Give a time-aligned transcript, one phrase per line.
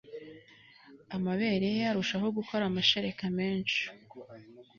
[1.15, 3.83] amabere ye arushaho gukora amashereka menshi